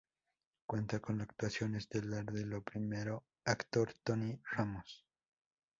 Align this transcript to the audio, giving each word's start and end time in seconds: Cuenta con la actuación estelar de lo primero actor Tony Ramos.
Cuenta 0.65 0.99
con 0.99 1.19
la 1.19 1.25
actuación 1.25 1.75
estelar 1.75 2.25
de 2.25 2.47
lo 2.47 2.63
primero 2.63 3.23
actor 3.45 3.93
Tony 4.03 4.35
Ramos. 4.51 5.05